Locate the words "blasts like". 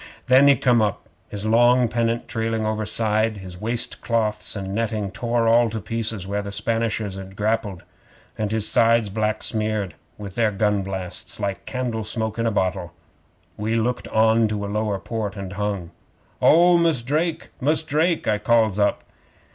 10.81-11.67